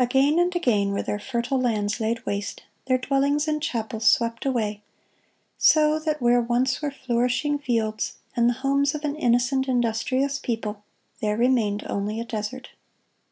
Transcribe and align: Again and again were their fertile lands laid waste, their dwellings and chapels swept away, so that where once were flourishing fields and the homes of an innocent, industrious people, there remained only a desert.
Again 0.00 0.40
and 0.40 0.56
again 0.56 0.90
were 0.90 1.02
their 1.02 1.20
fertile 1.20 1.60
lands 1.60 2.00
laid 2.00 2.26
waste, 2.26 2.64
their 2.86 2.98
dwellings 2.98 3.46
and 3.46 3.62
chapels 3.62 4.04
swept 4.10 4.44
away, 4.44 4.82
so 5.58 6.00
that 6.00 6.20
where 6.20 6.40
once 6.40 6.82
were 6.82 6.90
flourishing 6.90 7.56
fields 7.56 8.14
and 8.34 8.48
the 8.48 8.54
homes 8.66 8.96
of 8.96 9.04
an 9.04 9.14
innocent, 9.14 9.68
industrious 9.68 10.40
people, 10.40 10.82
there 11.20 11.36
remained 11.36 11.86
only 11.88 12.18
a 12.18 12.24
desert. 12.24 12.70